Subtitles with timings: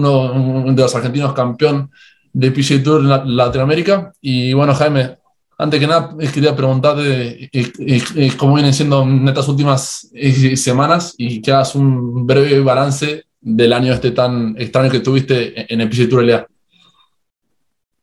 [0.00, 1.90] uno de los argentinos campeón
[2.32, 4.12] de PGA Tour en Latinoamérica.
[4.20, 5.18] Y bueno, Jaime,
[5.58, 10.10] antes que nada, quería preguntarte eh, eh, eh, cómo vienen siendo estas últimas
[10.56, 15.80] semanas y que hagas un breve balance del año este tan extraño que tuviste en
[15.80, 16.46] el PGA Tour LA.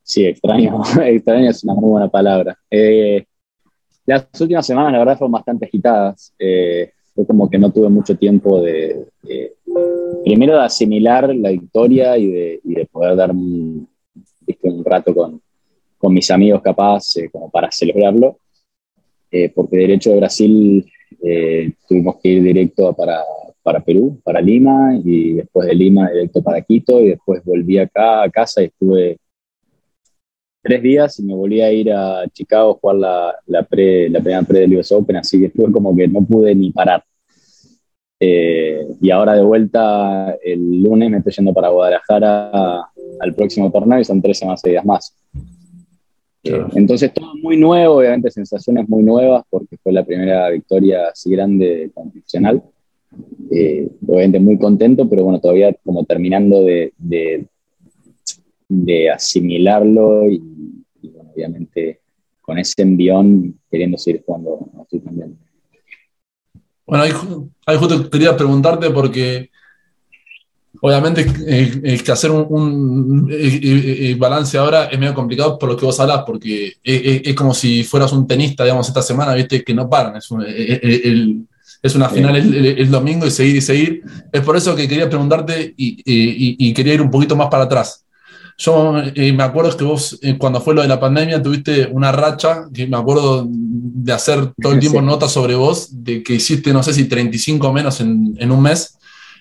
[0.04, 0.82] Sí, extraño.
[1.04, 2.58] extraño es una muy buena palabra.
[4.06, 6.34] las últimas semanas, la verdad, fueron bastante agitadas.
[6.38, 9.08] fue como que no tuve mucho tiempo de,
[10.24, 13.88] primero de asimilar la victoria y de, poder dar un,
[14.64, 15.42] un rato con,
[16.14, 18.40] mis amigos capaz eh, como para celebrarlo,
[19.32, 20.86] eh, porque derecho de Brasil
[21.22, 23.24] eh, tuvimos que ir directo para,
[23.62, 28.24] para Perú, para Lima, y después de Lima directo para Quito, y después volví acá
[28.24, 29.18] a casa y estuve
[30.62, 34.44] tres días y me volví a ir a Chicago a jugar la, pre, la primera
[34.44, 37.04] pre del US Open, así que estuve como que no pude ni parar.
[38.20, 44.06] Y ahora de vuelta el lunes me estoy yendo para Guadalajara al próximo torneo y
[44.06, 45.16] son tres semanas seguidas más.
[46.76, 51.92] Entonces todo muy nuevo, obviamente sensaciones muy nuevas porque fue la primera victoria así grande
[51.94, 52.64] constitucional.
[53.52, 56.94] Eh, obviamente muy contento, pero bueno, todavía como terminando de,
[58.68, 60.40] de, asimilarlo y,
[61.02, 62.02] bueno, obviamente
[62.42, 65.38] con ese envión queriendo seguir jugando, estoy también.
[66.88, 67.12] Bueno, ahí,
[67.66, 69.52] ahí justo quería preguntarte porque
[70.82, 75.86] Obviamente eh, que hacer un, eh, eh, balance ahora es medio complicado por lo que
[75.86, 79.90] vos hablas, porque es, como si fueras un tenista, digamos, esta semana, viste, que no
[79.90, 80.18] paran.
[80.18, 80.30] Es,
[81.84, 84.04] es una final el, domingo y seguir y seguir.
[84.32, 88.06] Es por eso que quería preguntarte y, quería ir un poquito más para atrás.
[88.58, 92.88] Yo me acuerdo que vos, cuando fue lo de la pandemia, tuviste una racha, que
[92.88, 96.94] me acuerdo de hacer todo el tiempo notas sobre vos, de que hiciste, no sé
[96.94, 98.98] si 35 menos en, en un mes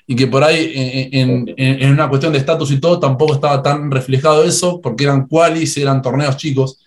[0.07, 0.71] y que por ahí
[1.13, 5.77] en, una cuestión de estatus y todo tampoco estaba tan reflejado eso, porque eran qualis,
[5.77, 6.81] eran torneos chicos.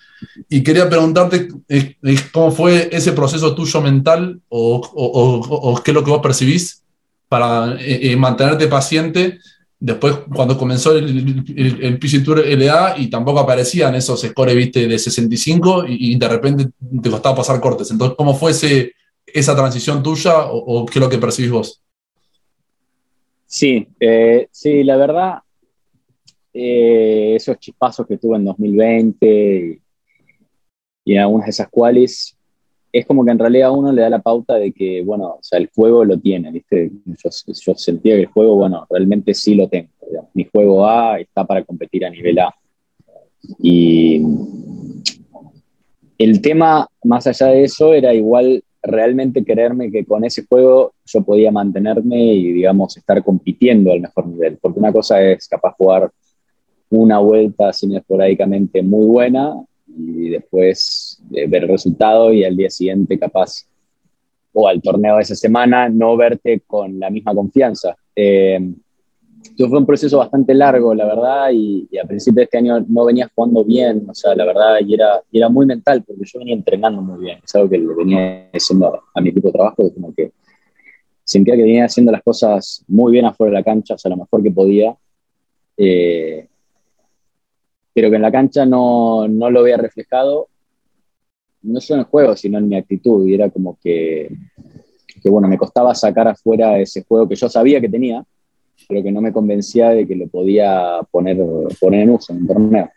[0.50, 6.03] Y quería preguntarte eh, eh, cómo fue ese proceso tuyo mental o, qué es lo
[6.03, 6.84] que vos percibís
[7.28, 9.39] para eh, mantenerte paciente
[9.79, 14.88] después cuando comenzó el, el, el PC Tour LA y tampoco aparecían esos scores, viste,
[14.88, 16.69] de 65 y, de repente
[17.01, 17.89] te costaba pasar cortes.
[17.91, 21.81] Entonces, ¿cómo fue esa transición tuya o, qué es lo que percibís vos?
[23.45, 25.39] Sí, eh, sí, la verdad,
[26.53, 29.81] eh, esos chispazos que tuve en 2020
[31.06, 32.38] y, en algunas de esas cuales,
[32.91, 35.59] es como que en realidad uno le da la pauta de que, bueno, o sea,
[35.59, 36.91] el juego lo tiene, ¿viste?
[37.05, 39.89] Yo, sentía que el juego, bueno, realmente sí lo tengo.
[40.33, 42.53] Mi juego A está para competir a nivel A.
[43.61, 44.23] Y
[46.17, 51.21] el tema, más allá de eso, era igual realmente creerme que con ese juego yo
[51.21, 54.57] podía mantenerme y, digamos, estar compitiendo al mejor nivel.
[54.59, 56.11] Porque una cosa es capaz jugar
[56.89, 59.53] una vuelta sin esporádicamente muy buena
[59.88, 63.66] y después ver el resultado y al día siguiente capaz
[64.53, 67.96] o al torneo de esa semana no verte con la misma confianza.
[68.16, 68.59] Eh,
[69.68, 73.30] fue un proceso bastante largo, la verdad, y, a principios de este año no venía
[73.34, 76.56] jugando bien, o sea, la verdad, y era, y era muy mental, porque yo venía
[76.56, 80.13] entrenando muy bien, es algo que le venía diciendo a, mi equipo de trabajo, como
[80.13, 80.31] que
[81.24, 84.18] sentía que venía haciendo las cosas muy bien afuera de la cancha, o sea, lo
[84.18, 84.96] mejor que podía,
[85.78, 86.47] eh,
[87.94, 90.47] pero que en la cancha no, no lo había reflejado,
[91.62, 94.30] no solo en el juego, sino en mi actitud, y era como que,
[95.22, 98.24] que bueno, me costaba sacar afuera ese juego que yo sabía que tenía,
[98.88, 101.38] pero que no me convencía de que lo podía poner,
[101.80, 102.90] poner en uso en un torneo.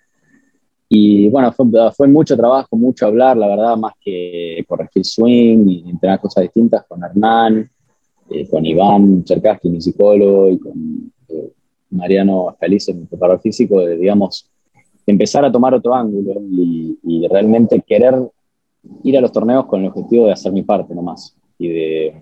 [0.88, 5.90] Y bueno, fue, fue, mucho trabajo, mucho hablar, la verdad, más que corregir swing y
[5.90, 7.70] entrenar cosas distintas con Hernán,
[8.30, 11.50] eh, con Iván Cherkaski, mi psicólogo, y con eh,
[11.90, 14.50] Mariano Feliz, mi preparador físico, de, digamos,
[15.06, 18.14] empezar a tomar otro ángulo y, y, realmente querer
[19.04, 22.14] ir a los torneos con el objetivo de hacer mi parte nomás y de,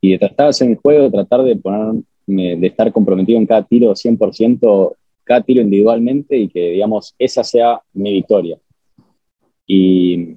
[0.00, 3.62] y de tratar de hacer mi juego, tratar de poner de estar comprometido en cada
[3.64, 8.58] tiro 100%, cada tiro individualmente y que, digamos, esa sea mi victoria.
[9.66, 10.36] Y,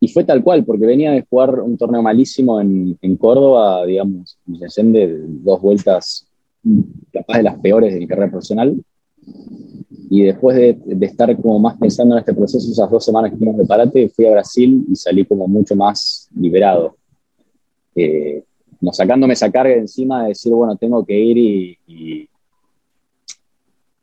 [0.00, 4.38] y fue tal cual, porque venía de jugar un torneo malísimo en, en Córdoba, digamos,
[4.46, 6.26] de dos vueltas
[7.12, 8.76] capaz de las peores de mi carrera profesional.
[10.10, 13.36] Y después de, de, estar como más pensando en este proceso, esas dos semanas que
[13.36, 16.96] tuvimos de parate, fui a Brasil y salí como mucho más liberado.
[17.94, 18.42] Eh,
[18.78, 22.28] como sacándome esa carga encima de decir, bueno, tengo que ir y,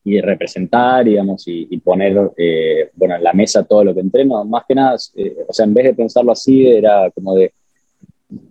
[0.03, 4.43] y, representar, digamos, y, poner, eh, bueno, en la mesa todo lo que entreno.
[4.45, 7.53] Más que nada, eh, o sea, en vez de pensarlo así, era como de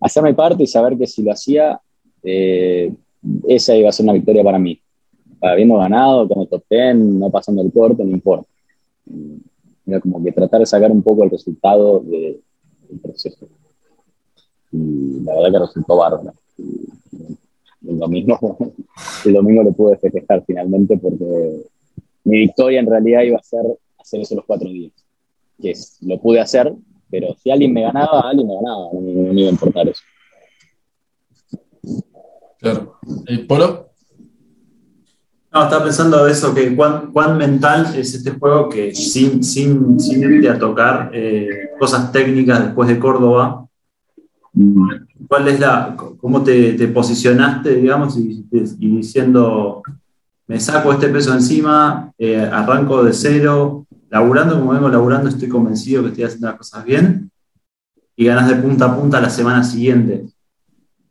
[0.00, 1.78] hacerme parte y saber que si lo hacía,
[2.22, 2.92] eh,
[3.46, 4.80] esa iba a ser una victoria para mí.
[5.52, 8.46] Habiendo ganado, como top 10, no pasando el corte, no importa.
[9.86, 12.40] Era como que tratar de sacar un poco el resultado del
[13.02, 13.46] proceso.
[14.72, 16.32] Y la verdad que resultó bárbaro.
[17.86, 18.56] El domingo,
[19.26, 21.66] el domingo lo pude festejar finalmente porque
[22.24, 23.64] mi victoria en realidad iba a ser
[23.98, 24.92] hacer eso los cuatro días.
[25.60, 26.74] Que lo pude hacer,
[27.10, 30.02] pero si alguien me ganaba, alguien me ganaba, no, me iba a importar eso.
[32.58, 32.96] Claro.
[33.28, 33.90] ¿Y Polo?
[35.54, 40.48] No, estaba pensando eso, que cuán, mental es este juego que sin, sin, sin irte
[40.48, 43.64] a tocar eh, cosas técnicas después de Córdoba.
[45.28, 49.82] ¿cuál es la, cómo te, te posicionaste, digamos, y, diciendo,
[50.46, 56.02] me saco este peso encima, eh, arranco de cero, laburando como vengo laburando, estoy convencido
[56.02, 57.30] que estoy haciendo las cosas bien,
[58.16, 60.26] y ganas de punta a punta la semana siguiente?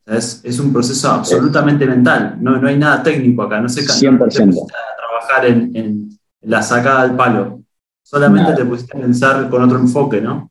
[0.06, 4.20] Es, un proceso absolutamente mental, no, no hay nada técnico acá, no se 100%.
[4.20, 6.10] a trabajar en,
[6.42, 7.62] la sacada del palo,
[8.02, 10.50] solamente te pusiste a pensar con otro enfoque, ¿no?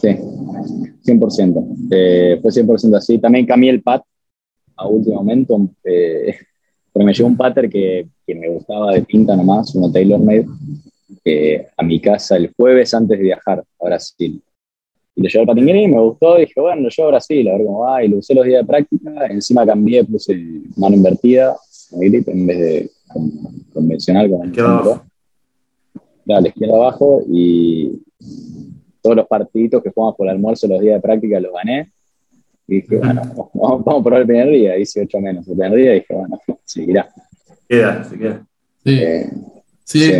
[0.00, 0.18] Sí,
[1.04, 1.88] 100%.
[1.90, 3.18] Eh, fue 100% así.
[3.18, 4.00] También cambié el pad
[4.76, 6.36] a último momento, eh,
[6.92, 10.46] porque me llegó un pattern que, que, me gustaba de pinta nomás, uno tailor-made,
[11.24, 14.42] eh, a mi casa el jueves antes de viajar a Brasil.
[15.14, 16.38] Y lo llevé al patinguini y me gustó.
[16.38, 18.04] Y dije, bueno, lo llevo a Brasil, a ver cómo va.
[18.04, 19.26] Y lo usé los días de práctica.
[19.26, 20.34] Encima cambié, puse
[20.76, 21.56] mano invertida,
[21.92, 22.90] grip, en vez de
[23.72, 25.04] convencional con el abajo.
[26.28, 27.22] a la izquierda abajo.
[27.28, 28.02] Y
[29.02, 31.92] todos los partiditos que jugamos por el almuerzo los días de práctica los gané.
[32.68, 33.22] Y dije, bueno,
[33.52, 34.78] vamos, vamos a probar el primer día.
[34.78, 37.08] Hice 8 menos el primer día y dije, bueno, seguirá.
[37.68, 38.46] Queda, se queda.
[38.84, 38.98] Sí.
[39.02, 39.30] Eh,
[39.84, 40.12] sí.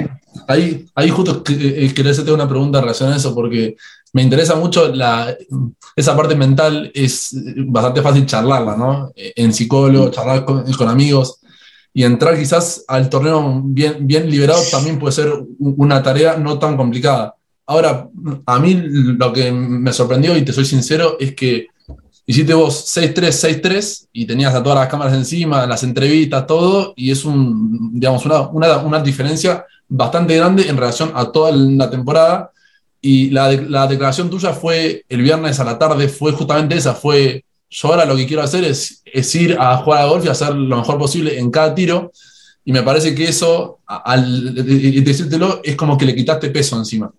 [0.49, 3.77] Ahí, ahí justo eh, quería hacerte una pregunta relacionada a eso, porque
[4.13, 5.35] me interesa mucho la,
[5.97, 7.35] esa parte mental, es
[7.67, 9.13] bastante fácil charlarla, ¿no?
[9.15, 11.41] En psicólogo, charlar con, amigos
[11.95, 16.77] y entrar quizás al torneo bien, bien liberado también puede ser una tarea no tan
[16.77, 17.35] complicada.
[17.67, 18.09] Ahora,
[18.47, 21.69] a mí lo que me sorprendió, y te soy sincero, es que
[22.27, 27.11] hiciste vos 6-3, 6-3 y tenías a todas las cámaras encima, las entrevistas, todo, y
[27.11, 32.53] es un, digamos, una, una, una diferencia bastante grande en relación a toda la temporada
[33.03, 37.45] y la, la, declaración tuya fue el viernes a la tarde, fue justamente esa, fue
[37.73, 40.55] yo ahora lo que quiero hacer es, es ir a jugar a golf y hacer
[40.55, 42.13] lo mejor posible en cada tiro.
[42.65, 47.11] Y me parece que eso, al decírtelo, es como que le quitaste peso encima.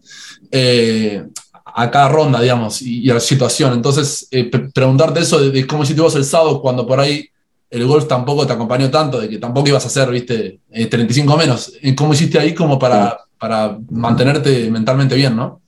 [0.52, 1.24] Eh,
[1.66, 3.74] a cada ronda, digamos, y, a la situación.
[3.74, 4.44] Entonces, eh,
[4.74, 7.28] preguntarte eso de, cómo hiciste vos el sábado cuando por ahí
[7.72, 11.38] el golf tampoco te acompañó tanto, de que tampoco ibas a hacer, viste, 35 eh,
[11.38, 11.74] menos.
[11.98, 15.63] ¿Cómo hiciste ahí como para, para mantenerte mentalmente bien, no?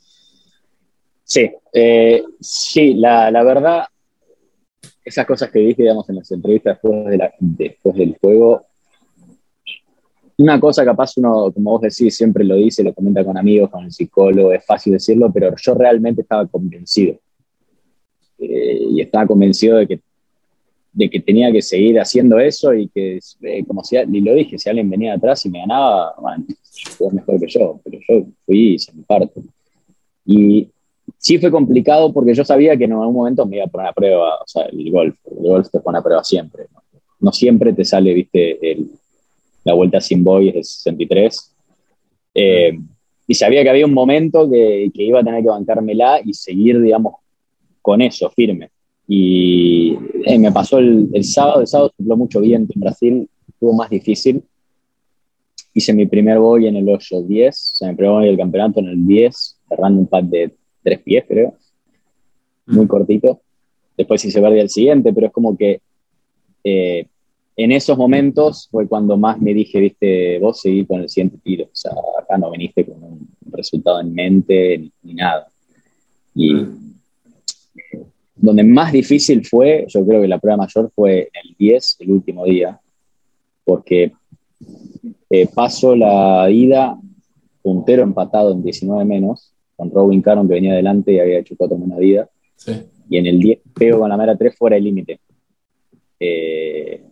[1.27, 3.85] Sí, eh, sí, la, la, verdad,
[5.03, 8.63] esas cosas que dije, digamos, en las entrevistas después, de la, después del juego,
[10.37, 13.85] una cosa capaz uno, como vos decís, siempre lo dice, lo comenta con amigos, con
[13.85, 17.17] el psicólogo, es fácil decirlo, pero yo realmente estaba convencido.
[18.37, 20.01] Eh, y estaba convencido de que,
[20.93, 24.59] de que tenía que seguir haciendo eso y que, eh, como si, y lo dije,
[24.59, 26.45] si alguien venía atrás y me ganaba, bueno,
[26.97, 29.41] fue mejor que yo, pero yo fui y hice parte.
[30.23, 30.69] Y
[31.25, 33.93] sí fue complicado porque yo sabía que en algún momento me iba a poner a
[33.93, 36.67] prueba, o sea, el golf, el golf te pone a prueba siempre.
[37.19, 38.91] No, siempre te sale, viste, el,
[39.63, 41.55] la vuelta sin boy es 63.
[42.35, 42.77] Eh,
[43.25, 47.15] y sabía que había un momento que, iba a tener que bancármela y seguir, digamos,
[47.81, 48.69] con eso, firme.
[49.07, 53.73] Y eh, me pasó el, el, sábado, el sábado sopló mucho viento en Brasil, estuvo
[53.73, 54.43] más difícil.
[55.73, 59.07] Hice mi primer boy en el 8-10, o mi primer boy del campeonato en el
[59.07, 60.53] 10, cerrando un pad de
[60.85, 61.55] tres pies, creo.
[62.67, 62.87] Muy mm.
[62.87, 63.41] cortito.
[63.97, 65.81] Después hice verde el siguiente, pero es como que
[66.63, 67.07] eh,
[67.57, 71.65] en esos momentos fue cuando más me dije, viste, vos seguí con el siguiente tiro.
[71.65, 75.47] O sea, acá no viniste con un resultado en mente ni, nada.
[76.35, 76.53] Y
[78.35, 82.45] donde más difícil fue, yo creo que la prueba mayor fue el 10, el último
[82.45, 82.79] día,
[83.63, 84.11] porque
[85.29, 86.99] eh, paso la ida
[87.63, 91.77] puntero empatado en 19 menos, con Robin Caron que venía adelante y había hecho cuatro
[91.77, 92.29] una vida.
[93.09, 95.19] Y en el 10 pego con la mera 3 fuera del límite.
[96.19, 97.03] Eh,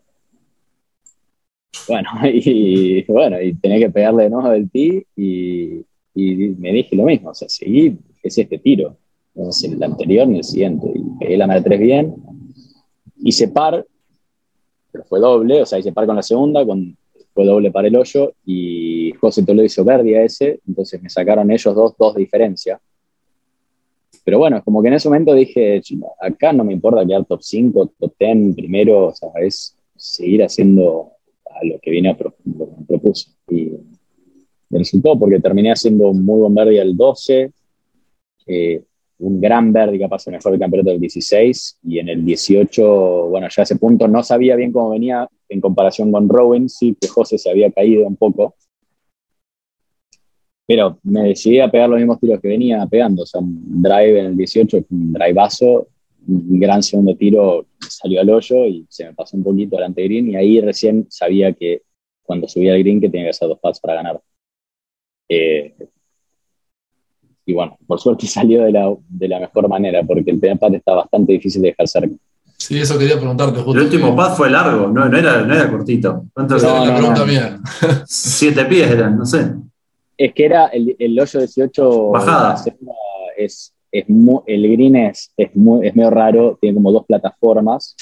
[1.87, 6.95] bueno, y bueno, y tenía que pegarle de nuevo del tee y, y, me dije
[6.95, 8.97] lo mismo, o sea, seguí, es este tiro.
[9.35, 10.91] Entonces, el anterior ni el siguiente.
[10.93, 12.15] Y pegué la mera 3 bien.
[13.17, 13.85] Hice par,
[14.91, 16.95] pero fue doble, o sea, hice par con la segunda, con
[17.33, 21.49] fue doble para el hoyo y José Toledo hizo verde a ese, entonces me sacaron
[21.51, 22.79] ellos dos, dos de diferencia.
[24.23, 25.81] Pero bueno, es como que en ese momento dije,
[26.21, 31.11] acá no me importa quedar top 5, top 10 primero, o sea, es seguir haciendo,
[31.63, 33.11] lo que vine a pro, lo que
[33.47, 33.57] me.
[33.57, 33.71] Y
[34.69, 37.51] me resultó porque terminé haciendo un muy buen verde al 12,
[38.47, 38.83] eh,
[39.19, 43.47] un gran verde capaz el mejor del campeonato del 16 y en el 18, bueno,
[43.49, 47.07] ya a ese punto no sabía bien cómo venía en comparación con Rowan, sí que
[47.07, 48.55] José se había caído un poco,
[50.65, 54.19] pero me decidí a pegar los mismos tiros que venía pegando, o sea, un drive
[54.19, 55.87] en el 18, un driveazo,
[56.27, 60.29] un gran segundo tiro salió al hoyo y se me pasó un poquito delante green
[60.29, 61.81] y ahí recién sabía que
[62.23, 64.21] cuando subía al green que tenía que hacer dos pads para ganar.
[65.29, 65.75] Eh,
[67.45, 70.75] y bueno, por suerte salió de la, de la mejor manera porque el primer pad
[70.75, 72.15] está bastante difícil de dejar cerca.
[72.57, 73.59] Sí, eso quería preguntarte.
[73.59, 73.79] Justo.
[73.79, 76.25] El último pad fue largo, no, no, era, no era cortito.
[76.33, 77.59] ¿Cuánto no, la pregunta mía.
[78.05, 79.53] Siete pies eran, no sé.
[80.17, 82.09] Es que era el, el hoyo 18.
[82.11, 82.63] Bajada.
[83.35, 84.05] Es, es
[84.47, 87.95] el green es, es, muy, es medio raro, tiene como dos plataformas.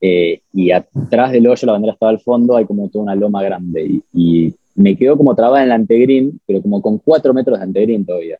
[0.00, 3.42] Eh, y atrás del hoyo, la bandera estaba al fondo, hay como toda una loma
[3.42, 4.00] grande.
[4.12, 8.04] Y, me quedó como trabada en el antegreen, pero como con cuatro metros de antegreen
[8.04, 8.38] todavía.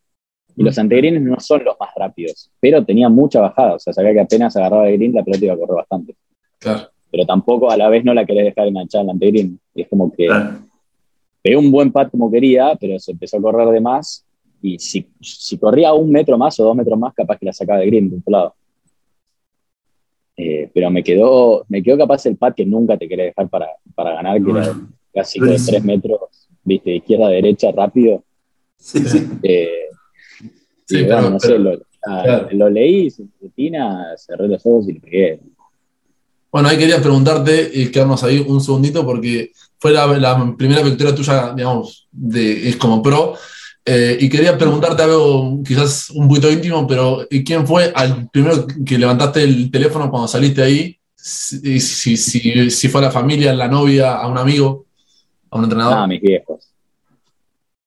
[0.55, 3.75] Y los antegreens no son los más rápidos, pero tenía mucha bajada.
[3.75, 6.15] O sea, sabía que apenas agarraba el green, la pelota iba a correr bastante.
[6.59, 6.89] Claro.
[7.11, 9.61] Pero tampoco a la vez no la querés dejar enganchada en el antegreen.
[9.75, 10.29] Y es como que
[11.43, 14.25] pegué un buen pat como quería, pero se empezó a correr de más.
[14.63, 17.81] Y si, si corría un metro más o dos metros más, capaz que la sacaba
[17.81, 18.55] de green de otro lado.
[20.39, 23.69] Eh, pero me quedó, me quedó capaz el pat que nunca te querés dejar para,
[23.95, 24.75] para ganar, que era
[25.17, 26.21] casi de tres metros,
[26.63, 28.23] viste, de izquierda a derecha, rápido.
[28.77, 29.27] Sí, sí.
[29.43, 29.87] Eh,
[30.85, 35.01] sí, bueno, no sé, lo, ah, lo, leí sin rutina, cerré los ojos y le
[35.01, 35.41] pegué.
[36.53, 41.55] Bueno, ahí quería preguntarte y quedarnos ahí un segundito porque fue la, primera victoria tuya,
[41.57, 43.35] digamos, de, es como pro.
[43.89, 48.99] Eh, y quería preguntarte algo quizás un poquito íntimo, pero ¿quién fue al primero que
[48.99, 50.99] levantaste el teléfono cuando saliste ahí?
[51.15, 54.86] Si, si, si, si fue a la familia, a la novia, a un amigo,
[55.51, 55.95] a un entrenador.
[55.97, 56.73] Ah, mis viejos.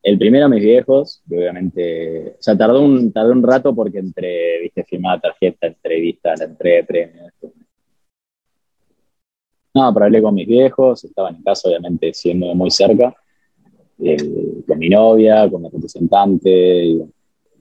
[0.02, 4.00] El primero a mis viejos, que obviamente, o sea, tardó un, tardó un rato porque
[4.00, 7.34] entre, viste, firmada tarjeta, entrevista, la entrega de premios,
[9.74, 13.16] no, pero hablé con mis viejos, estaban en casa, obviamente, siendo muy cerca,
[14.04, 16.98] eh, con mi novia, con mi representante,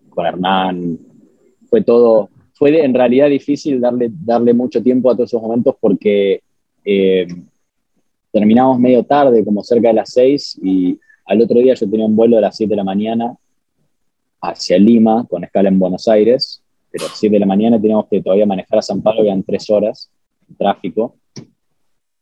[0.08, 0.98] con Hernán.
[1.68, 6.42] Fue todo, fue en realidad difícil darle, darle mucho tiempo a todos esos momentos porque
[6.84, 7.26] eh,
[8.38, 12.16] terminamos medio tarde, como cerca de las seis, y al otro día yo tenía un
[12.16, 13.36] vuelo a las 7 de la mañana
[14.40, 18.06] hacia Lima, con escala en Buenos Aires, pero a las 7 de la mañana teníamos
[18.08, 20.10] que todavía manejar a San Pablo, eran tres horas
[20.48, 21.16] en tráfico,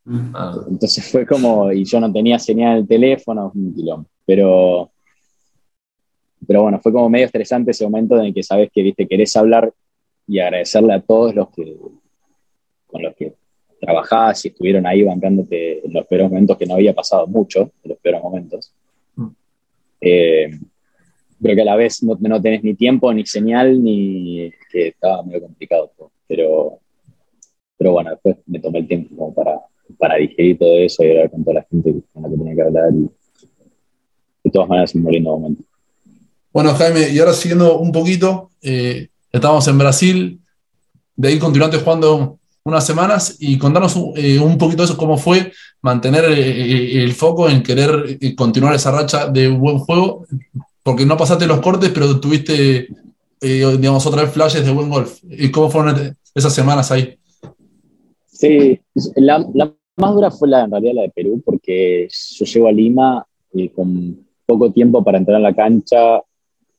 [0.09, 0.55] Ah.
[0.69, 4.09] Entonces fue como, y yo no tenía señal en el teléfono, un quilombo.
[4.25, 4.91] Pero,
[6.47, 9.37] pero bueno, fue como medio estresante ese momento en el que sabes que viste, querés
[9.37, 9.73] hablar
[10.27, 11.77] y agradecerle a todos los que
[12.87, 13.35] con los que
[13.81, 17.91] trabajás y estuvieron ahí bancándote en los peores momentos que no había pasado mucho, en
[17.91, 18.73] los peores momentos.
[19.17, 19.29] Mm.
[20.01, 20.51] Eh,
[21.41, 25.23] pero que a la vez no, no, tenés ni tiempo, ni señal, ni que estaba
[25.23, 25.93] medio complicado.
[26.27, 26.79] Pero,
[27.77, 29.61] pero bueno, después me tomé el tiempo como para,
[29.99, 32.63] para digerir todo eso y hablar con toda la gente con la que tenía que
[32.63, 32.91] hablar.
[32.93, 33.11] Y
[34.45, 35.63] de todas maneras, un lindo momento.
[36.53, 40.41] Bueno, Jaime, y ahora siguiendo un poquito, eh, estamos en Brasil,
[41.15, 45.53] de ahí continuante jugando unas semanas y contanos eh, un poquito de eso, cómo fue
[45.83, 50.27] mantener eh, el foco en querer continuar esa racha de buen juego,
[50.83, 52.89] porque no pasaste los cortes, pero tuviste,
[53.41, 55.19] digamos, otra vez flashes de buen golf.
[55.29, 57.19] ¿Y cómo fueron esas semanas ahí?
[58.27, 58.79] Sí,
[59.17, 59.45] la,
[59.97, 63.27] más dura fue la, en realidad la de Perú, porque yo llego a Lima
[63.75, 66.19] con poco tiempo para entrar a la cancha,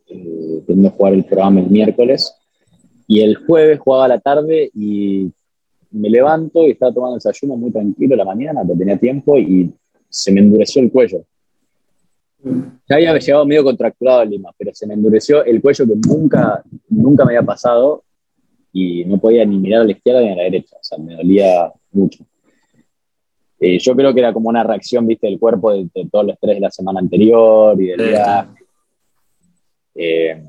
[0.08, 2.34] eh, que jugar el programa el miércoles,
[3.08, 5.32] y el jueves jugaba a la tarde y
[5.92, 9.72] me levanto y estaba tomando desayuno muy tranquilo la mañana, porque tenía tiempo y
[10.10, 11.24] se me endureció el cuello.
[12.88, 16.64] Ya había llegado medio contracturado a Lima, pero se me endureció el cuello que nunca,
[16.90, 18.04] nunca me había pasado
[18.72, 21.16] y no podía ni mirar a la izquierda ni a la derecha, o sea, me
[21.16, 22.24] dolía mucho.
[23.60, 26.56] Eh, yo creo que era como una reacción, viste, del cuerpo de, todos los estrés
[26.56, 28.54] de la semana anterior y del día.
[29.96, 30.44] Eh,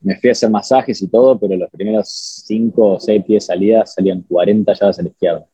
[0.00, 2.08] me fui a hacer masajes y todo, pero los primeros
[2.46, 5.46] 5 o 6 pies de salida salían 40 llaves a la izquierda.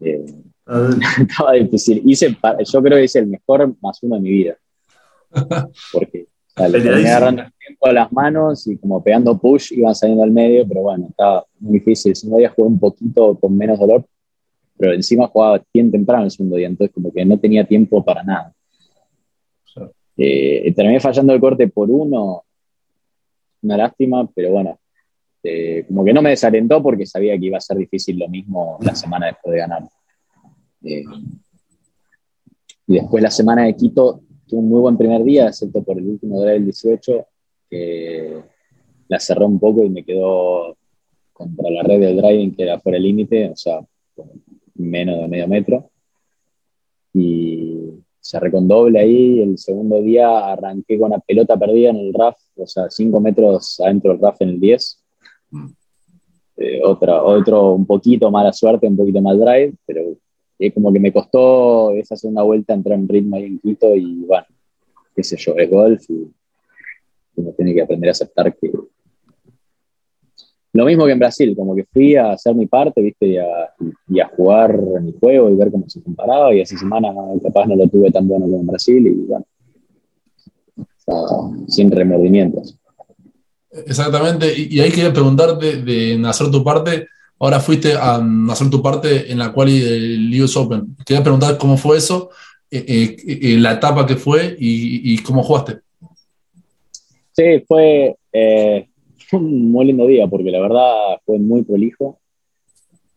[0.00, 0.24] Eh,
[1.20, 2.02] estaba difícil.
[2.04, 4.56] Hice, yo creo que hice el mejor más uno de mi vida.
[5.92, 10.24] Porque le terminé agarrando el tiempo a las manos y como pegando push iban saliendo
[10.24, 12.14] al medio, pero bueno, estaba muy difícil.
[12.14, 14.04] Si no había jugado un poquito con menos dolor,
[14.76, 18.22] pero encima jugaba bien temprano el segundo día, entonces como que no tenía tiempo para
[18.22, 18.52] nada.
[20.16, 22.44] Eh, terminé fallando el corte por uno,
[23.62, 24.78] una lástima, pero bueno,
[25.42, 28.78] eh, como que no me desalentó porque sabía que iba a ser difícil lo mismo
[28.82, 29.88] la semana después de ganar.
[30.84, 31.04] Eh,
[32.86, 36.08] Y después la semana de Quito tuvo un muy buen primer día, excepto por el
[36.08, 37.26] último drive del 18,
[37.70, 38.42] que
[39.06, 40.76] la cerró un poco y me quedó
[41.32, 43.80] contra la red del driving que era fuera el límite, o sea,
[44.74, 45.90] menos de medio metro.
[47.14, 47.79] Y
[48.20, 49.40] cerré con doble ahí.
[49.40, 53.80] El segundo día arranqué con una pelota perdida en el RAF, o sea, 5 metros
[53.80, 55.04] adentro del RAF en el 10.
[55.50, 55.66] Mm.
[56.56, 60.14] Eh, otra, otro un poquito mala suerte, un poquito mal drive, pero
[60.58, 64.26] es como que me costó esa segunda vuelta entrar en ritmo ahí en Quito y
[64.26, 64.44] bueno,
[65.16, 66.28] qué sé yo, es golf y
[67.36, 68.70] uno tiene que aprender a aceptar que...
[70.72, 73.26] Lo mismo que en Brasil, como que fui a hacer mi parte, ¿viste?
[73.26, 73.46] Y a,
[74.08, 77.12] y a jugar mi juego y ver cómo se comparaba y esa semana
[77.42, 79.44] capaz no lo tuve tan bueno como en Brasil y bueno,
[81.66, 82.76] sin remordimientos.
[83.72, 87.06] Exactamente, y, ahí quería preguntarte de hacer tu parte,
[87.38, 90.96] ahora fuiste a hacer tu parte en la cual del US Open.
[91.06, 92.30] Quería preguntar cómo fue eso,
[92.70, 95.78] eh, eh, eh, la etapa que fue y, cómo jugaste.
[97.32, 98.16] Sí, fue,
[99.38, 102.18] un muy lindo día porque la verdad fue muy prolijo.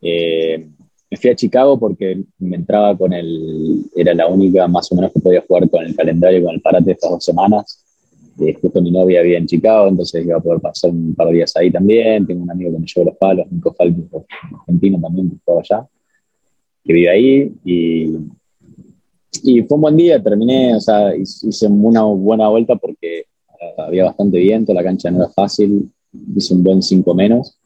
[0.01, 5.11] me fui a Chicago porque me entraba con el, era la única más o menos
[5.11, 7.83] que podía jugar con el calendario, con el parate de estas dos semanas
[8.61, 11.55] justo mi novia había en Chicago, entonces iba a poder pasar un par de días
[11.55, 12.25] ahí también.
[12.25, 14.25] Tengo un amigo que me llevó los palos, Nico Falco,
[14.59, 15.87] argentino también, que estaba allá,
[16.83, 17.53] que vive ahí.
[17.63, 18.17] Y,
[19.43, 23.25] y fue un buen día, terminé, o sea, hice una buena vuelta porque eh,
[23.77, 25.89] había bastante viento, la cancha no era fácil,
[26.35, 27.57] hice un buen 5 menos.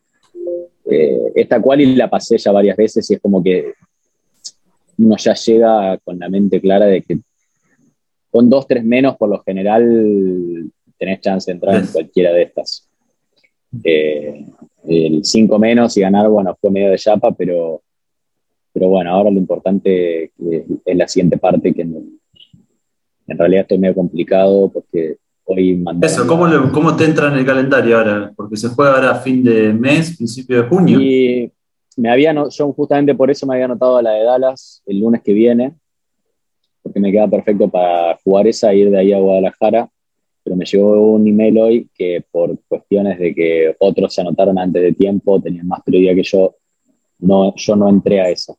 [0.89, 3.73] Eh, esta cual la pasé ya varias veces y es como que
[4.97, 7.19] uno ya llega con la mente clara de que
[8.31, 12.87] con dos, tres menos, por lo general, tenés chance de entrar en cualquiera de estas.
[13.83, 14.45] Eh,
[14.87, 17.81] el 5 menos y ganar, bueno, fue medio de chapa, pero,
[18.73, 22.19] pero bueno, ahora lo importante es, la siguiente parte, que en,
[23.27, 25.83] realidad estoy medio complicado porque hoy.
[26.01, 28.31] Eso, ¿cómo, ¿cómo, te entra en el calendario ahora?
[28.35, 30.99] Porque se juega ahora a fin de mes, principio de junio.
[31.01, 31.51] Y
[31.95, 35.21] me había, yo justamente por eso me había anotado a la de Dallas el lunes
[35.23, 35.73] que viene,
[36.83, 39.89] porque me queda perfecto para jugar esa e ir de ahí a Guadalajara,
[40.43, 44.81] pero me llegó un email hoy que por cuestiones de que otros se anotaron antes
[44.81, 46.55] de tiempo, tenían más prioridad que yo,
[47.19, 48.53] no, yo no entré a esa.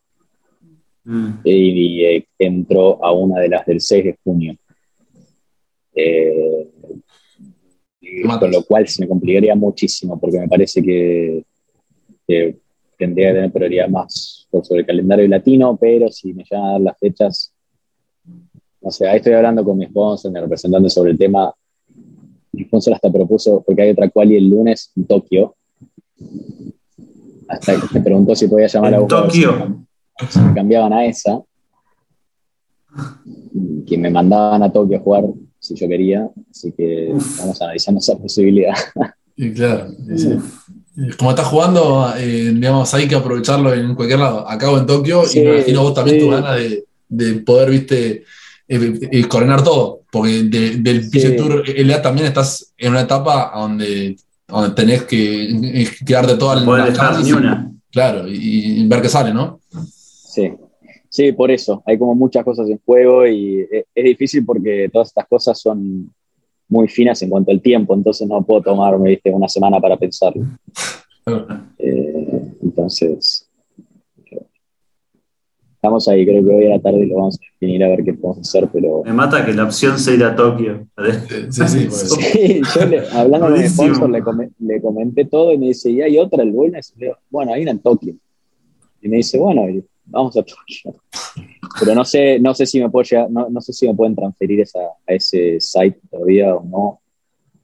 [1.05, 1.29] Mm.
[1.43, 4.55] Y, eh, entró a una de las del 6 de junio.
[5.93, 6.67] Eh,
[8.39, 11.43] con lo cual se me complicaría muchísimo, porque me parece que,
[12.97, 16.81] tendría que tener prioridad más sobre el calendario latino, pero si me llegan a dar
[16.81, 17.53] las fechas,
[18.81, 21.53] no sé, ahí estoy hablando con mi sponsor, mi representante sobre el tema.
[22.51, 25.55] Mi sponsor hasta propuso, porque hay otra quali el lunes en Tokio.
[27.47, 29.85] Hasta me preguntó si podía llamar a Tokio.
[30.29, 31.41] Si me cambiaban a esa.
[33.85, 35.25] Que me mandaban a Tokio a jugar
[35.59, 36.29] si yo quería.
[36.49, 38.75] Así que vamos analizando esa posibilidad.
[39.35, 39.87] Y claro.
[41.17, 44.49] Como estás jugando, eh, digamos, hay que aprovecharlo en cualquier lado.
[44.49, 48.25] Acabo en Tokio y me imagino vos también tu ganas de, de poder, viste,
[48.71, 54.15] eh, eh, coronar todo, porque del PG Tour LA también estás en una etapa donde,
[54.47, 57.71] donde tenés que eh, quedarte toda la.
[57.91, 59.59] Claro, y, ver qué sale, ¿no?
[59.97, 60.51] Sí.
[61.09, 61.81] Sí, por eso.
[61.85, 66.13] Hay como muchas cosas en juego y es, difícil porque todas estas cosas son
[66.67, 69.31] muy finas en cuanto al tiempo, entonces no puedo tomarme ¿viste?
[69.31, 70.45] una semana para pensarlo.
[72.61, 73.49] entonces,
[75.73, 78.13] estamos ahí, creo que hoy a la tarde lo vamos a definir a ver qué
[78.13, 79.01] podemos hacer, pero...
[79.03, 80.85] Me mata que la opción sea ir a Tokio.
[81.49, 84.09] Sí, sí, sí yo le, hablando con mi sponsor
[84.59, 86.53] le, comenté todo y me dice, ¿y hay otra el?
[87.31, 88.13] Bueno, hay una en Tokio.
[89.01, 89.65] Y me dice, bueno,
[90.09, 90.95] vamos a Tokio.
[91.79, 94.15] Pero no sé, no sé si me puedo llegar, no, no sé si me pueden
[94.15, 97.01] transferir esa, a ese site todavía o no.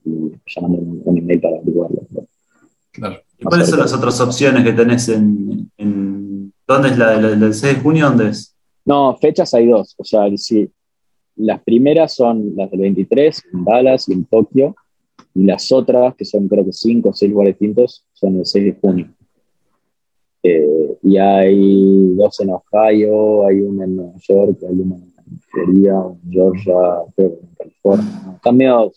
[0.06, 2.02] Y llamando un, email para averiguarlo.
[2.92, 3.18] Claro.
[3.38, 5.72] ¿Y cuáles son las otras opciones que tenés en
[6.68, 8.10] ¿Dónde es la, del 6 de junio?
[8.10, 8.56] ¿Dónde es?
[8.86, 9.94] No, fechas hay dos.
[9.98, 10.70] O sea, sí,
[11.36, 14.76] las primeras son las del 23 en Dallas y en Tokio,
[15.36, 18.66] y las otras, que son creo que cinco o seis lugares distintos, son el 6
[18.66, 19.10] de junio.
[21.04, 26.32] Y hay dos en Ohio, hay una en Nueva York, hay una en Florida, en
[26.32, 26.74] Georgia,
[27.18, 28.34] en California.
[28.36, 28.92] Están medio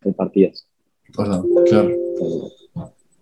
[0.00, 0.66] repartidas.
[1.12, 1.90] Claro, claro.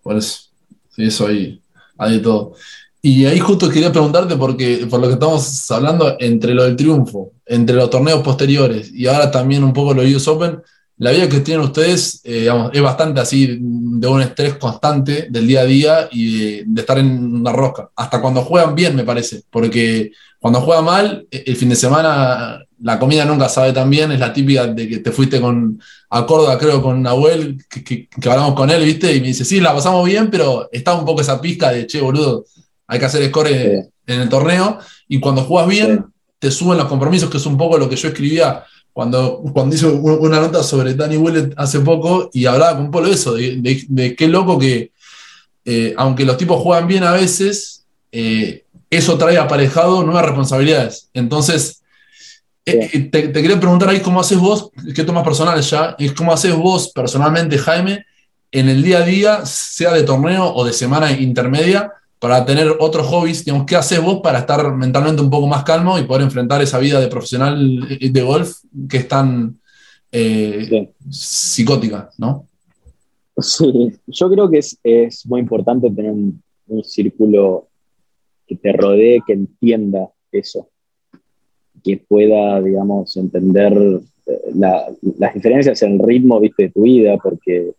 [0.03, 0.51] Por eso,
[0.91, 1.61] sí, eso ahí,
[1.99, 2.55] hay de todo.
[3.03, 7.33] Y ahí justo quería preguntarte, porque por lo que estamos hablando, entre lo del triunfo,
[7.47, 10.61] entre los torneos posteriores y ahora también un poco los US Open,
[10.99, 15.61] la vida que tienen ustedes eh, es bastante así, de un estrés constante del día
[15.61, 17.91] a día y de, estar en una rosca.
[17.95, 22.63] Hasta cuando juegan bien, me parece, porque cuando juega mal, e, el fin de semana
[22.81, 26.25] la comida nunca sabe tan bien, es la típica de que te fuiste con, a
[26.25, 29.15] Córdoba, creo, con Nahuel, que, que, que, hablamos con él, ¿viste?
[29.15, 32.01] Y me dice, sí, la pasamos bien, pero está un poco esa pizca de, che,
[32.01, 32.47] boludo,
[32.87, 33.89] hay que hacer score sí.
[34.07, 34.79] en el torneo,
[35.09, 36.23] y cuando juegas bien, sí.
[36.39, 38.65] te suben los compromisos, que es un poco lo que yo escribía
[38.97, 43.35] cuando, cuando hice una nota sobre Danny Willett hace poco, y hablaba con Polo eso,
[43.35, 44.91] de, de, de qué loco que,
[45.67, 51.11] eh, aunque los tipos juegan bien a veces, eh, eso trae aparejado nuevas responsabilidades.
[51.13, 51.83] Entonces,
[52.65, 56.33] eh, te, te, quería preguntar ahí cómo haces vos, qué tomas personal ya, es cómo
[56.33, 58.07] haces vos personalmente, Jaime,
[58.51, 63.07] en el día a día, sea de torneo o de semana intermedia, para tener otros
[63.07, 66.63] hobbies, digamos, ¿qué haces vos para estar mentalmente un poco más calmo y poder enfrentar
[66.63, 69.59] esa vida de profesional de golf que es tan
[70.11, 70.89] eh, sí.
[71.11, 72.47] psicótica, ¿no?
[73.39, 77.69] Sí, yo creo que es, es muy importante tener un, un círculo
[78.47, 80.69] que te rodee, que entienda eso
[81.87, 83.73] que pueda, digamos, entender
[84.27, 84.87] eh, la,
[85.19, 87.75] las diferencias en el ritmo, viste, de tu vida, porque,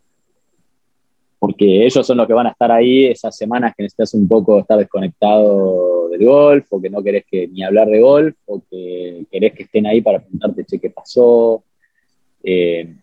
[1.40, 4.60] porque ellos son los que van a estar ahí esas semanas que necesitas un poco
[4.60, 9.26] estar desconectado del golf, o que no querés que, ni hablar de golf, o que
[9.32, 11.64] querés que estén ahí para preguntarte, che, qué pasó.
[12.44, 12.96] Eh,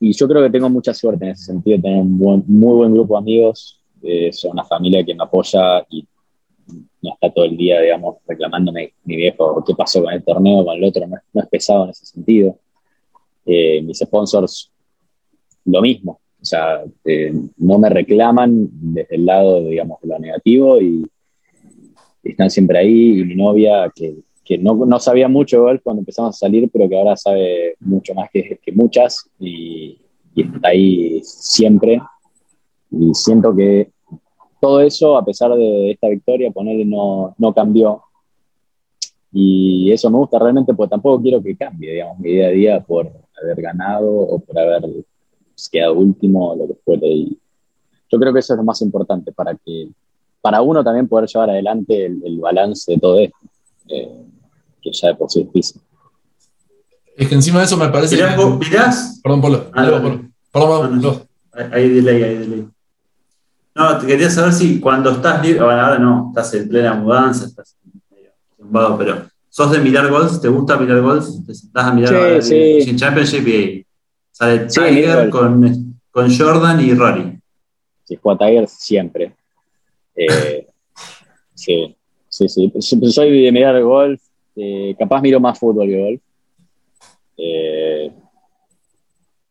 [0.00, 2.92] y yo creo que tengo mucha suerte en ese sentido, tener un buen, muy buen
[2.92, 6.06] grupo de amigos, eh, son una familia que me apoya y
[7.02, 10.76] no está todo el día, digamos, reclamándome mi viejo qué pasó con el torneo, con
[10.76, 12.58] el otro, no, no es pesado en ese sentido.
[13.44, 14.72] Eh, mis sponsors,
[15.64, 20.80] lo mismo, o sea, eh, no me reclaman desde el lado, digamos, de lo negativo
[20.80, 21.06] y,
[22.24, 26.36] están siempre ahí, y mi novia, que, que no, no, sabía mucho de cuando empezamos
[26.36, 29.98] a salir, pero que ahora sabe mucho más que, que muchas y,
[30.32, 32.00] y está ahí siempre.
[32.92, 33.90] Y siento que
[34.60, 38.02] todo eso, a pesar de esta victoria, ponerle no, no cambió.
[39.32, 42.80] Y eso me gusta realmente, porque tampoco quiero que cambie, digamos, mi día a día
[42.80, 43.10] por
[43.42, 45.04] haber ganado o por haber
[45.70, 47.08] quedado último o lo que fuere.
[47.08, 47.38] Y
[48.10, 49.88] yo creo que eso es lo más importante para que,
[50.40, 53.38] para uno también poder llevar adelante el, el balance de todo esto,
[53.88, 54.24] eh,
[54.80, 55.80] que ya de por sí es difícil.
[57.16, 58.16] Es que encima de eso me parece.
[58.16, 58.36] ¿Mirás?
[58.36, 58.46] que...
[58.46, 59.20] ¿Mirás?
[59.22, 59.70] Perdón, Polo.
[59.72, 60.20] Ah, Polo, Polo.
[60.50, 61.26] Perdón, Polo.
[61.72, 62.68] Hay delay, hay delay.
[63.74, 67.46] No, te quería saber si cuando estás libre, bueno, ahora no, estás en plena mudanza,
[67.46, 67.76] estás
[68.10, 70.40] medio zumbado, pero ¿sos de mirar golf?
[70.40, 71.26] ¿Te gusta mirar golf?
[71.46, 72.96] ¿Te sentás a mirar sí, sí.
[72.96, 73.86] Championship y
[74.32, 77.38] sale Sí, Tiger con, con Jordan y Rory?
[78.04, 79.34] Si juega Tiger, siempre.
[80.16, 80.66] Eh,
[81.54, 81.96] sí,
[82.28, 82.72] sí, sí.
[82.80, 84.20] Soy de mirar golf,
[84.56, 86.20] eh, capaz miro más fútbol que golf.
[87.36, 88.12] Eh,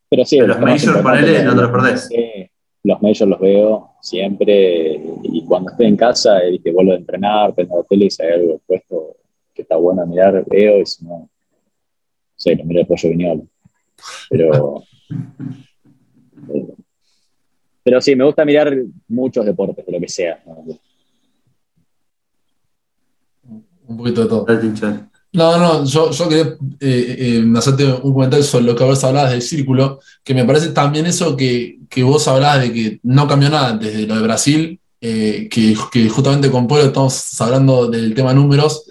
[0.10, 2.08] pero sí, Pero los majors, ponele, no te los perdés.
[2.08, 2.50] Sí,
[2.84, 7.54] los majors los veo siempre y cuando estoy en casa y que vuelvo a entrenar,
[7.54, 9.15] prendo la tele y si hay algo puesto
[9.54, 11.30] que está bueno a mirar, veo y si no,
[12.36, 13.44] sé, lo miro el pollo viñolo.
[14.30, 14.84] Pero,
[17.84, 18.76] pero sí, me gusta mirar
[19.08, 20.42] muchos deportes, de lo que sea.
[20.46, 20.80] ¿no?
[23.88, 24.46] Un poquito de todo.
[25.34, 29.32] No, no, yo, yo quería eh, eh, hacerte un comentario sobre lo que vos hablabas
[29.32, 33.50] del círculo, que me parece también eso que, que vos hablabas de que no cambió
[33.50, 38.34] nada desde lo de Brasil, eh, que, que justamente con Pueblo estamos hablando del tema
[38.34, 38.86] números,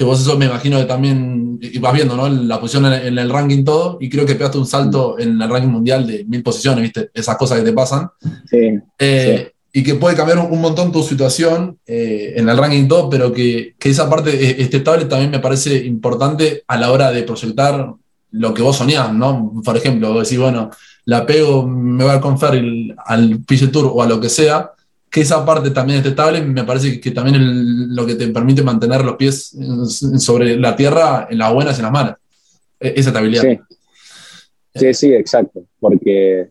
[0.00, 2.26] que vos eso me imagino que también vas viendo, ¿no?
[2.26, 5.50] La posición en, en el ranking todo, y creo que pegaste un salto en el
[5.50, 7.10] ranking mundial de mil posiciones, ¿viste?
[7.12, 8.08] Esas cosas que te pasan.
[8.50, 12.88] Sí, Eh, y que puede cambiar un, un montón tu situación eh, en el ranking
[12.88, 17.10] top, pero que, que esa parte eh, estable también me parece importante a la hora
[17.10, 17.92] de proyectar
[18.30, 19.52] lo que vos soñás, ¿no?
[19.62, 20.70] Por ejemplo, decís, bueno,
[21.04, 24.70] la pego, me voy al Conferry, al PG Tour o a lo que sea,
[25.10, 28.62] que esa parte también esté estable, me parece que también es lo que te permite
[28.62, 29.56] mantener los pies
[30.18, 32.16] sobre la tierra en las buenas y en las malas.
[32.78, 33.42] E- Esa estabilidad.
[33.42, 33.58] sí.
[34.72, 35.64] Sí, sí, exacto.
[35.80, 36.48] Porque,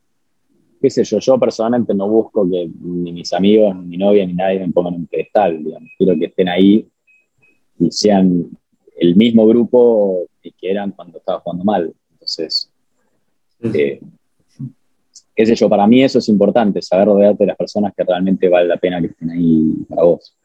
[0.81, 4.33] qué sé yo, yo personalmente no busco que ni mis amigos, ni mi novia, ni
[4.33, 5.63] nadie me pongan un pedestal.
[5.63, 5.89] digamos.
[5.97, 6.85] Quiero que estén ahí
[7.79, 8.45] y sean
[8.97, 11.93] el mismo grupo que eran cuando estaba jugando mal.
[12.11, 12.69] Entonces,
[13.63, 14.01] eh,
[15.39, 18.49] qué sé yo, para mí eso es importante, saber rodearte de las personas que realmente
[18.49, 20.35] vale la pena que estén ahí para vos.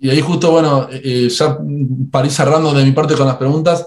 [0.00, 1.58] Y ahí justo, bueno, eh, ya
[2.10, 3.86] para ir cerrando de mi parte con las preguntas,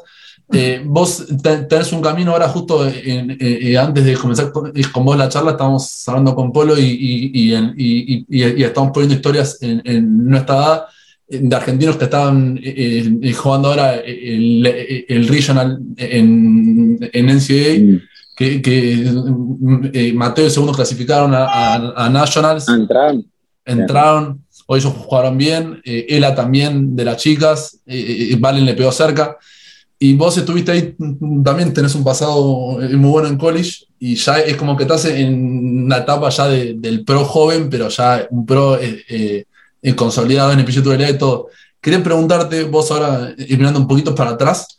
[0.53, 4.67] eh, vos te- tenés un camino ahora justo en- eh, eh, antes de comenzar con,
[4.75, 7.51] eh, con vos la charla, estábamos hablando con Polo y,
[8.63, 10.83] estamos poniendo historias en, nuestra edad
[11.29, 14.63] eh, de argentinos que estaban eh, eh, jugando ahora el,
[15.09, 18.01] el regional en, en NCAA, Mm.
[18.37, 19.11] Que, que,
[19.93, 23.25] eh, Mateo y segundo clasificaron a, a- a Nationals Ah, entraron.
[23.65, 28.75] entraron, hoy ellos jugaron bien, eh, Ela también de las chicas, eh, eh, Valen le
[28.75, 29.37] pegó cerca.
[29.99, 30.95] Y vos estuviste ahí,
[31.43, 35.05] también tenés un pasado eh, muy bueno en college y ya es como que estás
[35.05, 39.03] en una etapa ya del pro joven, pero ya un pro eh,
[39.81, 41.47] eh, consolidado en el de y todo.
[41.81, 44.76] Quería preguntarte, vos ahora, mirando un poquito para atrás,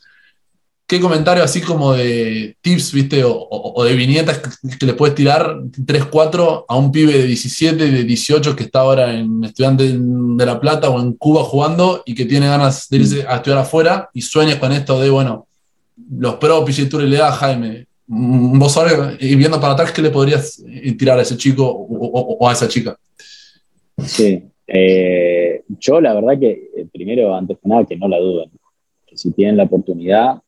[0.88, 4.40] ¿Qué comentario así como de tips, viste, o, de viñetas
[4.78, 8.80] que, le puedes tirar 3, 4 a un pibe de 17, de 18 que está
[8.80, 12.96] ahora en Estudiante de La Plata o en Cuba jugando y que tiene ganas de
[12.96, 15.46] irse a estudiar afuera y sueña con esto de, bueno,
[16.10, 17.86] los pro Tour le da Jaime?
[18.06, 21.66] Mm, vos ahora, y viendo para atrás, ¿qué le podrías eh, tirar a ese chico
[21.68, 22.96] o, a esa chica?
[24.06, 28.50] Sí, eh, yo la verdad que eh, primero, antes que nada, que no la duden,
[29.06, 30.40] que si tienen la oportunidad,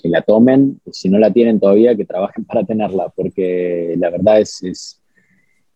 [0.00, 4.40] que la tomen, si no la tienen todavía, que trabajen para tenerla, porque la verdad
[4.40, 5.00] es,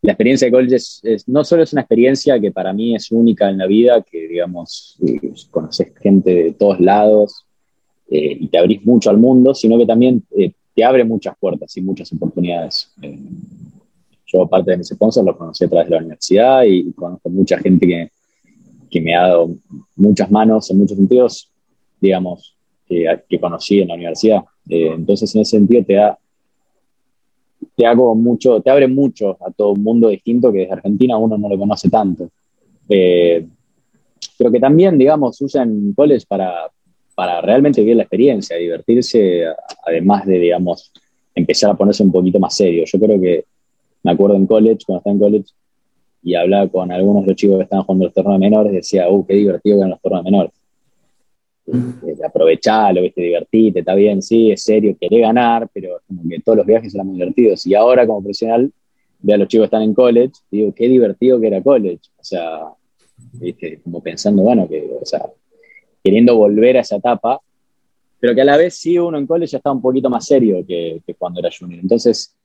[0.01, 3.49] la experiencia de college es, no solo es una experiencia que para mí es única
[3.49, 4.99] en la vida, que digamos,
[5.51, 7.45] conoces gente de todos lados
[8.09, 11.75] eh, y te abrís mucho al mundo, sino que también eh, te abre muchas puertas
[11.77, 12.93] y muchas oportunidades.
[13.01, 13.19] Eh,
[14.27, 17.57] yo, aparte de mis sponsors, lo conocí a través de la universidad y, conozco mucha
[17.57, 18.11] gente que,
[18.89, 19.55] que me ha dado
[19.95, 21.49] muchas manos en muchos sentidos
[22.05, 22.55] digamos,
[22.87, 24.43] que, conocí en la universidad.
[24.69, 26.17] Eh, entonces, en ese sentido, te da,
[27.75, 31.37] te hago mucho, te abre mucho a todo un mundo distinto que desde Argentina uno
[31.37, 32.29] no lo conoce tanto.
[32.87, 33.45] Eh,
[34.37, 36.69] pero que también, digamos, usan college para,
[37.15, 39.45] para realmente vivir la experiencia, divertirse,
[39.85, 40.91] además de, digamos,
[41.33, 42.83] empezar a ponerse un poquito más serio.
[42.85, 43.45] Yo creo que
[44.03, 45.45] me acuerdo en college, cuando estaba en college,
[46.23, 49.25] y hablaba con algunos de los chicos que estaban jugando los torneos menores, decía, uh,
[49.25, 50.51] qué divertido que eran los torneos menores
[52.23, 53.21] aprovechalo, ¿viste?
[53.21, 57.07] divertite, está bien, sí, es serio, querés ganar, pero como que todos los viajes eran
[57.07, 57.65] muy divertidos.
[57.65, 58.71] Y ahora como profesional,
[59.19, 62.01] veo a los chicos que están en college, digo, qué divertido que era college.
[62.19, 62.61] O sea,
[63.33, 63.79] ¿viste?
[63.83, 65.25] como pensando, bueno, que, o sea,
[66.03, 67.39] queriendo volver a esa etapa,
[68.19, 70.63] pero que a la vez sí uno en college ya está un poquito más serio
[70.65, 71.79] que, cuando era junior.
[71.81, 72.35] Entonces,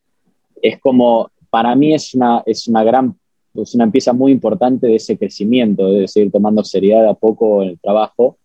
[0.61, 3.17] es como, para mí es una, es una gran,
[3.55, 7.71] es una pieza muy importante de ese crecimiento, de seguir tomando seriedad a poco en
[7.71, 8.37] el trabajo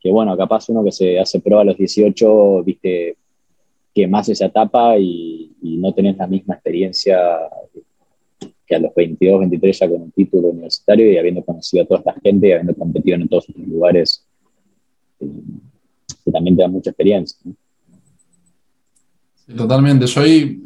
[0.00, 3.16] que bueno, capaz uno que se hace pro a los 18, viste,
[3.94, 7.18] que más esa etapa y, no tenés la misma experiencia
[8.66, 12.00] que a los 22, 23 ya con un título universitario y habiendo conocido a toda
[12.00, 14.26] esta gente y habiendo competido en todos estos lugares,
[15.20, 15.26] eh,
[16.24, 17.38] que también te da mucha experiencia.
[19.56, 20.06] Totalmente.
[20.06, 20.62] Yo ahí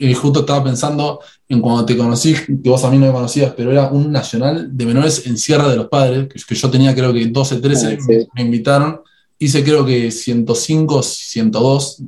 [0.00, 3.52] y, justo estaba pensando en cuando te conocí, que vos a mí no me conocías,
[3.56, 7.12] pero era un nacional de menores en Sierra de los Padres, que, yo tenía creo
[7.12, 9.00] que 12, 13, ah, me, invitaron.
[9.38, 12.02] Hice creo que 105, 102,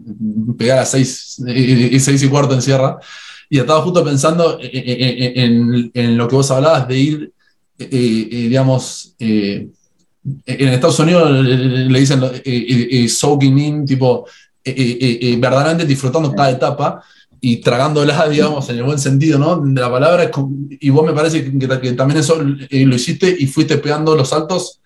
[0.57, 2.99] pegar a 6, y 6 y cuarto en Sierra.
[3.49, 7.33] Y estaba justo pensando en, en, lo que vos hablabas de ir,
[7.79, 9.69] eh, eh, digamos, eh,
[10.47, 12.21] en Estados Unidos le dicen
[13.09, 14.27] soaking in, tipo
[14.65, 17.03] verdaderamente disfrutando cada etapa
[17.41, 19.61] y tragándola, digamos, en el buen sentido, ¿no?
[19.61, 20.31] De la palabra,
[20.69, 24.81] y vos me parece que, también eso eh, lo hiciste y fuiste pegando los saltos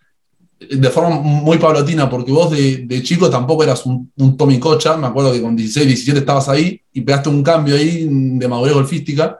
[0.70, 5.32] de forma muy paulatina, porque vos de, chico tampoco eras un, Tommy Cocha, me acuerdo
[5.32, 9.38] que con 16, 17 estabas ahí y pegaste un cambio ahí de madurez golfística,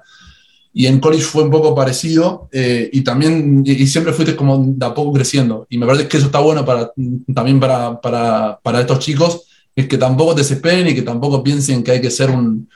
[0.75, 4.87] y en college fue un poco parecido, eh, y también, y, siempre fuiste como de
[4.87, 6.93] a poco creciendo, y me parece que eso está bueno para,
[7.35, 9.43] también para, para, para estos chicos,
[9.75, 12.69] es que tampoco desesperen y que tampoco piensen que hay que ser un,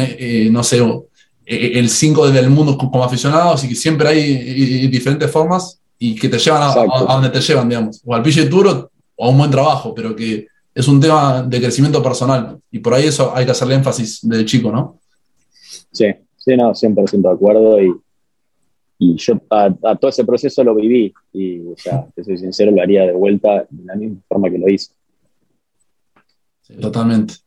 [0.00, 0.78] eh, no sé,
[1.46, 6.28] eh, el 5 del mundo como aficionados y que siempre hay diferentes formas y que
[6.28, 6.74] te llevan a,
[7.12, 10.46] donde te llevan, digamos, o al pille duro o a un buen trabajo, pero que
[10.74, 14.44] es un tema de crecimiento personal y por ahí eso hay que hacerle énfasis desde
[14.44, 14.98] chico, ¿no?
[15.92, 17.92] Sí, sí, no, 100% de acuerdo y,
[18.98, 22.82] y yo a, todo ese proceso lo viví y, o sea, te soy sincero, lo
[22.82, 24.92] haría de vuelta de la misma forma que lo hice.
[26.78, 27.40] Totalmente.